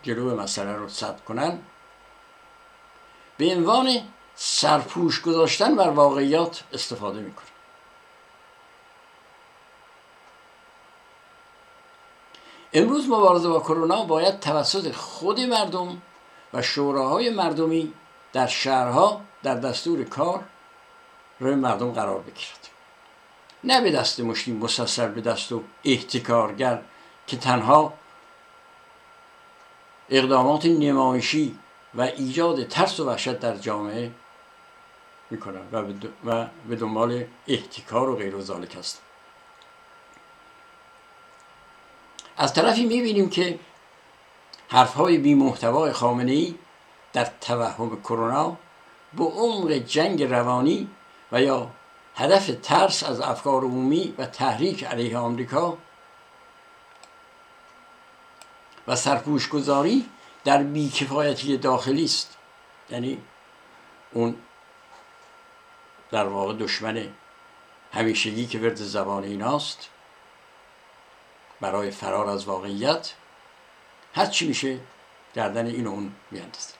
جلو 0.02 0.36
مسئله 0.36 0.72
رو 0.72 0.88
ثبت 0.88 1.24
کنن 1.24 1.58
به 3.36 3.54
عنوان 3.54 4.00
سرپوش 4.34 5.22
گذاشتن 5.22 5.76
بر 5.76 5.88
واقعیات 5.88 6.64
استفاده 6.72 7.20
می‌کنن. 7.20 7.46
امروز 12.72 13.08
مبارزه 13.08 13.48
با 13.48 13.60
کرونا 13.60 14.04
باید 14.04 14.40
توسط 14.40 14.92
خود 14.94 15.40
مردم 15.40 16.02
و 16.54 16.62
شوراهای 16.62 17.30
مردمی 17.30 17.92
در 18.32 18.46
شهرها 18.46 19.20
در 19.42 19.54
دستور 19.54 20.04
کار 20.04 20.44
روی 21.40 21.54
مردم 21.54 21.92
قرار 21.92 22.20
بگیرد. 22.20 22.68
نه 23.64 23.80
به 23.80 23.90
دست 23.90 24.20
مشتی 24.20 24.52
مسسر 24.52 25.08
به 25.08 25.20
دست 25.20 25.52
و 25.52 25.62
احتکارگر 25.84 26.82
که 27.26 27.36
تنها 27.36 27.92
اقدامات 30.10 30.66
نمایشی 30.66 31.58
و 31.94 32.02
ایجاد 32.02 32.68
ترس 32.68 33.00
و 33.00 33.04
وحشت 33.04 33.40
در 33.40 33.56
جامعه 33.56 34.10
می‌کنن 35.30 35.60
و 36.24 36.46
به 36.68 36.76
دنبال 36.76 37.24
احتکار 37.48 38.08
و 38.08 38.16
غیر 38.16 38.34
و 38.34 38.42
ذالک 38.42 38.76
هستن 38.76 39.00
از 42.36 42.54
طرفی 42.54 42.86
می‌بینیم 42.86 43.30
که 43.30 43.58
حرفهای 44.68 45.18
بی 45.18 45.34
محتوای 45.34 45.92
خامنه 45.92 46.32
ای 46.32 46.54
در 47.12 47.30
توهم 47.40 48.00
کرونا 48.00 48.56
به 49.16 49.24
عمق 49.24 49.72
جنگ 49.72 50.22
روانی 50.22 50.88
و 51.32 51.42
یا 51.42 51.70
هدف 52.16 52.50
ترس 52.62 53.02
از 53.02 53.20
افکار 53.20 53.62
عمومی 53.62 54.14
و 54.18 54.26
تحریک 54.26 54.84
علیه 54.84 55.18
آمریکا 55.18 55.78
و 58.88 58.96
سرپوشگذاری 58.96 60.08
در 60.44 60.62
بیکفایتی 60.62 61.56
داخلی 61.56 62.04
است. 62.04 62.36
یعنی 62.90 63.22
اون 64.12 64.36
در 66.10 66.26
واقع 66.26 66.54
دشمن 66.54 67.08
همیشگی 67.92 68.46
که 68.46 68.58
ورد 68.58 68.74
زبان 68.74 69.24
ایناست 69.24 69.88
برای 71.60 71.90
فرار 71.90 72.28
از 72.28 72.44
واقعیت 72.44 73.12
هر 74.14 74.26
چی 74.26 74.48
میشه 74.48 74.80
گردن 75.34 75.66
این 75.66 75.86
و 75.86 75.90
اون 75.90 76.12
میاندازه. 76.30 76.74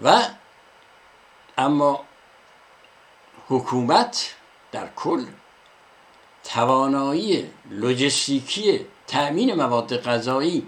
و 0.00 0.22
اما 1.58 2.04
حکومت 3.48 4.34
در 4.72 4.88
کل 4.96 5.26
توانایی 6.44 7.50
لوجستیکی 7.70 8.86
تأمین 9.06 9.54
مواد 9.54 9.96
غذایی 10.02 10.66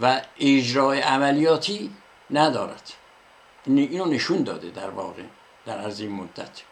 و 0.00 0.22
اجرای 0.38 1.00
عملیاتی 1.00 1.96
ندارد. 2.30 2.92
اینو 3.66 4.04
نشون 4.04 4.42
داده 4.42 4.70
در 4.70 4.90
واقع 4.90 5.22
در 5.66 5.78
عرض 5.78 6.00
این 6.00 6.12
مدت. 6.12 6.62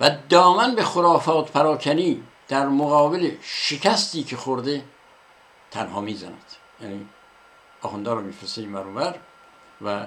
و 0.00 0.10
دامن 0.28 0.74
به 0.74 0.84
خرافات 0.84 1.52
پراکنی 1.52 2.22
در 2.48 2.66
مقابل 2.66 3.34
شکستی 3.42 4.22
که 4.24 4.36
خورده 4.36 4.84
تنها 5.70 6.00
می‌زند. 6.00 6.44
یعنی 6.80 7.08
آخونده 7.82 8.10
رو 8.10 8.20
میفرسته 8.20 8.60
این 8.60 8.74
و 9.82 10.06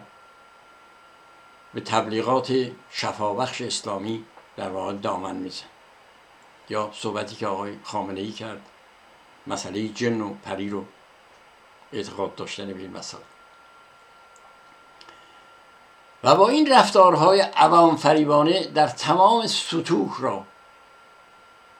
به 1.74 1.82
تبلیغات 1.82 2.72
شفابخش 2.92 3.62
اسلامی 3.62 4.26
در 4.58 4.70
واقع 4.70 4.94
دامن 4.94 5.36
میزن. 5.36 5.66
یا 6.70 6.92
صحبتی 6.94 7.36
که 7.36 7.48
آقای 7.48 7.78
خامنه 7.84 8.20
ای 8.20 8.32
کرد 8.32 8.62
مسئله 9.48 9.88
جن 9.88 10.22
و 10.22 10.34
پری 10.34 10.70
رو 10.70 10.86
اعتقاد 11.94 12.36
داشتن 12.36 12.74
به 12.74 12.80
این 12.80 12.92
مسئله. 12.92 13.22
و 16.24 16.36
با 16.36 16.50
این 16.50 16.72
رفتارهای 16.74 17.42
عوام 17.42 17.96
فریبانه 17.96 18.68
در 18.68 18.88
تمام 18.88 19.48
سطوح 19.48 20.22
را 20.22 20.44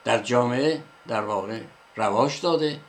در 0.04 0.18
جامعه 0.18 0.82
در 1.08 1.20
واقع 1.20 1.60
رواج 1.96 2.40
داده 2.40 2.80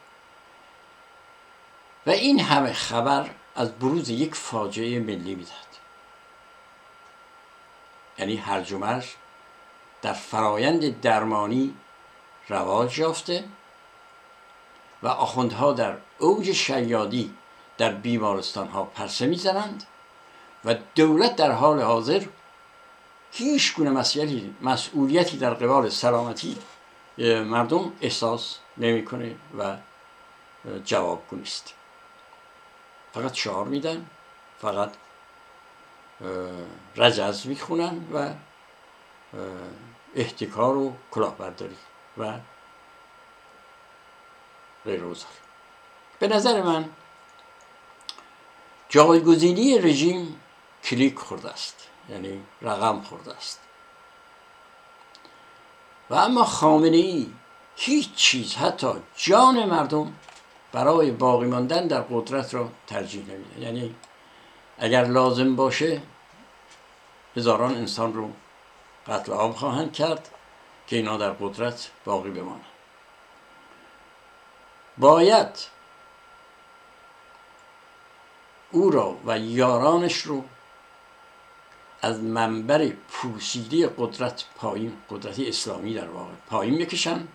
و 2.06 2.10
این 2.10 2.39
همه 2.39 2.74
خبر 2.74 3.30
از 3.56 3.72
بروز 3.72 4.10
یک 4.10 4.36
فاجعه 4.36 5.00
ملی 5.00 5.36
می‌دهد. 5.36 5.72
یعنی 8.17 8.36
هرج 8.36 8.71
و 8.73 9.02
در 10.02 10.13
فرایند 10.13 11.02
درمانی 11.02 11.73
رواج 12.49 12.99
یافته 12.99 13.43
و 15.04 15.08
آخوندها 15.08 15.73
در 15.73 15.97
اوج 16.19 16.52
شیادی 16.52 17.34
در 17.78 17.91
بیمارستان 17.91 18.67
ها 18.67 18.84
پرسه 18.84 19.26
می‌زنند 19.26 19.84
و 20.65 20.76
دولت 20.95 21.36
در 21.36 21.52
حال 21.52 21.82
حاضر 21.82 22.26
هیچ 23.32 23.76
گونه 23.76 24.04
مسئولیتی 24.62 25.38
در 25.38 25.54
قبال 25.54 25.89
سلامتی 25.89 26.58
مردم 27.17 27.91
احساس 28.02 28.58
نمی‌کنه 28.78 29.36
و 29.58 29.76
جواب 30.86 31.21
نیست. 31.32 31.73
فقط 33.13 33.34
شعار 33.34 33.65
میدن 33.65 34.06
فقط 34.62 34.91
رجز 36.95 37.47
می‌خونن 37.47 38.08
و 38.13 38.30
احتکار 40.15 40.78
و 40.78 40.93
کلاهبرداری 41.12 41.78
و 42.17 42.34
غیر 44.86 45.04
به 46.19 46.28
نظر 46.28 46.62
من 46.62 46.89
جایگزینی 48.89 49.80
رژیم 49.80 50.39
کلیک 50.84 51.19
خورده 51.19 51.49
است 51.49 51.88
یعنی 52.10 52.43
رقم 52.62 53.02
خورده 53.02 53.36
است. 53.36 53.60
و 56.10 56.15
اما 56.15 56.43
خامنه 56.43 56.97
ای 56.97 57.28
هیچ 57.76 58.15
چیز 58.15 58.56
حتی 58.56 58.88
جان 59.15 59.65
مردم 59.65 60.13
برای 60.71 61.12
باقی 61.12 61.47
ماندن 61.47 61.88
در 61.88 62.02
قدرت 62.02 62.54
را 62.54 62.71
ترجیح 62.88 63.26
نمیده. 63.26 63.62
یعنی 63.62 63.95
اگر 64.84 65.04
لازم 65.04 65.56
باشه 65.56 66.02
هزاران 67.36 67.76
انسان 67.76 68.13
رو 68.13 68.32
قتل 69.08 69.32
عام 69.32 69.54
خواهند 69.54 69.93
کرد 69.93 70.30
که 70.88 70.96
اینا 70.96 71.17
در 71.17 71.30
قدرت 71.30 71.91
باقی 72.06 72.30
بمانند. 72.30 72.65
باید 74.98 75.67
او 78.72 78.91
را 78.91 79.17
و 79.26 79.39
یارانش 79.39 80.17
رو 80.17 80.43
از 82.02 82.19
منبر 82.19 82.89
پوسیده 83.10 83.88
قدرت 83.98 84.46
پایین 84.56 84.98
قدرت 85.10 85.39
اسلامی 85.39 85.93
در 85.93 86.08
واقع 86.08 86.34
پایین 86.50 86.74
می‌کشن 86.74 87.28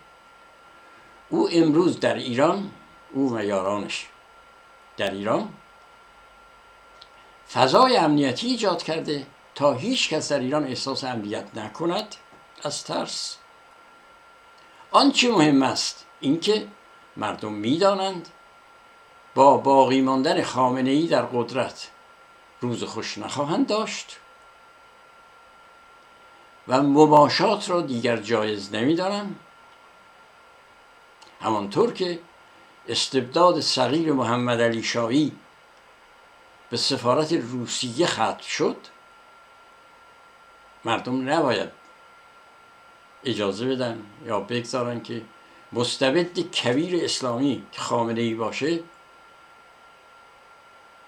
او 1.29 1.49
امروز 1.51 1.99
در 1.99 2.13
ایران 2.13 2.71
او 3.11 3.35
و 3.35 3.43
یارانش 3.43 4.07
در 4.97 5.11
ایران 5.11 5.53
فضای 7.53 7.97
امنیتی 7.97 8.47
ایجاد 8.47 8.83
کرده 8.83 9.27
تا 9.55 9.73
هیچ 9.73 10.09
کس 10.09 10.31
در 10.31 10.39
ایران 10.39 10.63
احساس 10.63 11.03
امنیت 11.03 11.45
نکند 11.55 12.15
از 12.63 12.83
ترس. 12.83 13.37
آنچه 14.91 15.31
مهم 15.31 15.63
است 15.63 16.05
اینکه 16.19 16.67
مردم 17.17 17.51
می‌دانند 17.51 18.29
با 19.35 19.57
باقی 19.57 20.01
ماندن 20.01 20.43
خامنه 20.43 20.89
ای 20.89 21.07
در 21.07 21.21
قدرت 21.21 21.89
روز 22.61 22.83
خوش 22.83 23.17
نخواهند 23.17 23.67
داشت 23.67 24.17
و 26.67 26.81
مباشات 26.81 27.69
را 27.69 27.81
دیگر 27.81 28.17
جایز 28.17 28.73
نمی‌دانند. 28.73 29.39
همانطور 31.41 31.93
که 31.93 32.19
استبداد 32.87 33.59
صغیر 33.59 34.13
محمد 34.13 34.61
علی 34.61 34.83
شایی 34.83 35.31
به 36.69 36.77
سفارت 36.77 37.33
روسیه 37.33 38.07
ختم 38.07 38.37
شد 38.47 38.77
مردم 40.85 41.29
نباید 41.29 41.69
اجازه 43.23 43.65
بدن 43.65 44.05
یا 44.25 44.39
بگذارن 44.39 45.01
که 45.01 45.21
مستبد 45.73 46.39
کبیر 46.39 47.03
اسلامی 47.03 47.67
که 47.71 47.81
خامنه 47.81 48.21
ای 48.21 48.33
باشه 48.33 48.79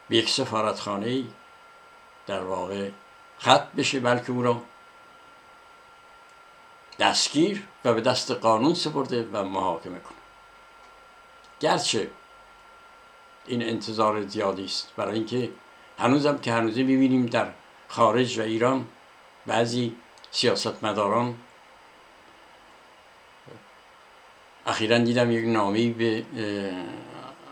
به 0.10 0.17
یک 0.17 0.30
سفارتخانه 0.30 1.24
در 2.28 2.39
واقع 2.43 2.89
خط 3.39 3.71
بشه 3.71 4.00
بلکه 4.00 4.32
او 4.32 4.43
را 4.43 4.62
دستگیر 7.00 7.67
و 7.86 7.93
به 7.93 8.02
دست 8.02 8.32
قانون 8.32 8.74
سپرده 8.74 9.28
و 9.34 9.43
محاکمه 9.43 10.00
کنه. 10.00 10.17
گرچه 11.60 12.10
این 13.47 13.63
انتظار 13.63 14.25
زیادی 14.25 14.65
است. 14.65 14.93
برای 14.97 15.15
اینکه 15.15 15.49
هنوزم 15.97 16.38
که 16.38 16.54
هنوزه 16.54 16.84
می‌بینیم 16.84 17.25
در 17.25 17.47
خارج 17.88 18.39
و 18.39 18.41
ایران 18.41 18.88
بعضی 19.45 19.95
سیاستمداران 20.32 21.36
اخیرا 24.65 24.97
دیدم 24.97 25.32
یک 25.32 25.45
نامی 25.45 25.91
به 25.91 26.25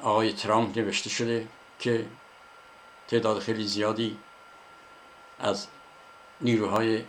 آقای 0.01 0.33
ترامپ 0.33 0.77
نوشته 0.77 1.09
شده 1.09 1.47
که 1.79 2.05
تعداد 3.07 3.39
خیلی 3.39 3.67
زیادی 3.67 4.17
از 5.39 5.67
نیروهای 6.41 7.03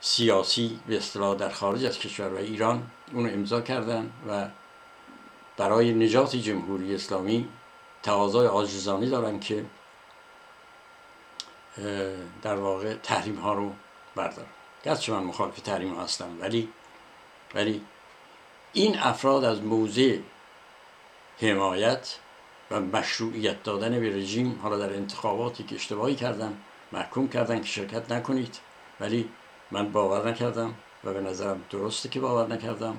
سیاسی 0.00 0.80
به 0.86 0.96
اصطلاح 0.96 1.36
در 1.36 1.48
خارج 1.48 1.84
از 1.84 1.98
کشور 1.98 2.28
و 2.28 2.36
ایران 2.36 2.90
اونو 3.12 3.28
امضا 3.32 3.60
کردن 3.60 4.12
و 4.28 4.48
برای 5.56 5.92
نجات 5.92 6.36
جمهوری 6.36 6.94
اسلامی 6.94 7.48
تقاضای 8.02 8.46
آجزانی 8.46 9.10
دارن 9.10 9.40
که 9.40 9.64
در 12.42 12.54
واقع 12.54 12.94
تحریم 12.94 13.36
ها 13.36 13.54
رو 13.54 13.72
بردارن. 14.14 14.48
گرچه 14.84 15.12
من 15.12 15.22
مخالف 15.24 15.60
تحریم 15.60 16.00
هستم 16.00 16.40
ولی 16.40 16.68
ولی 17.54 17.84
این 18.72 18.98
افراد 18.98 19.44
از 19.44 19.62
موضع 19.62 20.18
حمایت 21.40 22.18
و 22.70 22.80
مشروعیت 22.80 23.62
دادن 23.62 24.00
به 24.00 24.16
رژیم 24.16 24.60
حالا 24.62 24.78
در 24.78 24.94
انتخاباتی 24.94 25.64
که 25.64 25.74
اشتباهی 25.74 26.14
کردن 26.14 26.58
محکوم 26.92 27.28
کردن 27.28 27.60
که 27.60 27.66
شرکت 27.66 28.12
نکنید. 28.12 28.58
ولی 29.00 29.28
من 29.70 29.92
باور 29.92 30.30
نکردم 30.30 30.74
و 31.04 31.12
به 31.12 31.20
نظرم 31.20 31.64
درسته 31.70 32.08
که 32.08 32.20
باور 32.20 32.46
نکردم. 32.54 32.98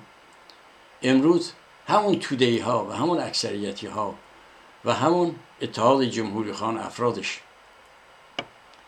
امروز 1.02 1.52
همون 1.88 2.20
تودهی 2.20 2.60
ها 2.60 2.86
و 2.86 2.92
همون 2.92 3.20
اکثریتی 3.20 3.88
ها 3.88 4.16
و 4.86 4.94
همون 4.94 5.36
اتحاد 5.62 6.04
جمهوری 6.04 6.54
خان 6.54 6.78
افرادش. 6.78 7.42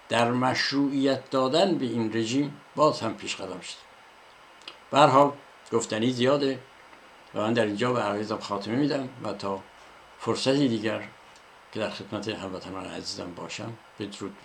در 0.09 0.31
مشروعیت 0.31 1.29
دادن 1.29 1.77
به 1.77 1.85
این 1.85 2.13
رژیم 2.13 2.61
باز 2.75 3.01
هم 3.01 3.13
پیش 3.13 3.35
قدم 3.35 3.59
شد. 3.59 3.77
به 4.91 4.99
حال 4.99 5.31
گفتنی 5.71 6.11
زیاده 6.11 6.59
و 7.35 7.41
من 7.41 7.53
در 7.53 7.65
اینجا 7.65 7.93
به 7.93 8.01
عرایزم 8.01 8.37
خاتمه 8.37 8.75
میدم 8.75 9.09
و 9.23 9.33
تا 9.33 9.59
فرصتی 10.19 10.67
دیگر 10.67 11.03
که 11.71 11.79
در 11.79 11.89
خدمت 11.89 12.27
هموطنان 12.27 12.85
عزیزم 12.85 13.33
باشم 13.33 13.73
بدرود 13.99 14.35